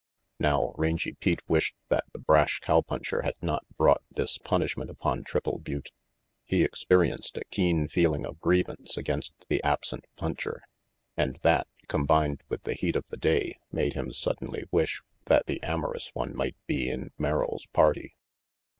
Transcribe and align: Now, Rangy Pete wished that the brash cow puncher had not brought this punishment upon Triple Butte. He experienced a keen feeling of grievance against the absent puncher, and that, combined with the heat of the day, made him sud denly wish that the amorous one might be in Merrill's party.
Now, 0.39 0.73
Rangy 0.79 1.13
Pete 1.13 1.47
wished 1.47 1.75
that 1.89 2.05
the 2.11 2.17
brash 2.17 2.59
cow 2.59 2.81
puncher 2.81 3.21
had 3.21 3.35
not 3.39 3.67
brought 3.77 4.01
this 4.09 4.39
punishment 4.39 4.89
upon 4.89 5.23
Triple 5.23 5.59
Butte. 5.59 5.91
He 6.43 6.63
experienced 6.63 7.37
a 7.37 7.43
keen 7.51 7.87
feeling 7.87 8.25
of 8.25 8.39
grievance 8.39 8.97
against 8.97 9.45
the 9.47 9.63
absent 9.63 10.05
puncher, 10.15 10.63
and 11.15 11.37
that, 11.43 11.67
combined 11.87 12.41
with 12.49 12.63
the 12.63 12.73
heat 12.73 12.95
of 12.95 13.05
the 13.09 13.17
day, 13.17 13.59
made 13.71 13.93
him 13.93 14.11
sud 14.11 14.37
denly 14.37 14.63
wish 14.71 15.03
that 15.25 15.45
the 15.45 15.61
amorous 15.61 16.09
one 16.15 16.35
might 16.35 16.55
be 16.65 16.89
in 16.89 17.11
Merrill's 17.19 17.67
party. 17.67 18.15